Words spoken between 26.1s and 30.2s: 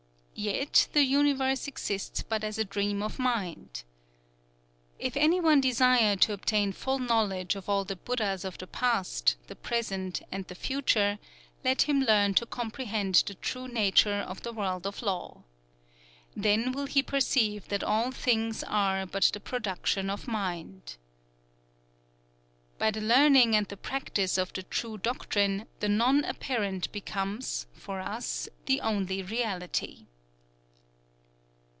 Apparent becomes [for us] the only Reality.